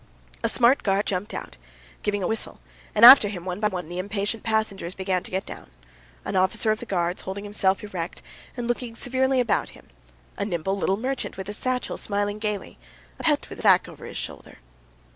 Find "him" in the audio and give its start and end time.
3.27-3.45, 9.77-9.89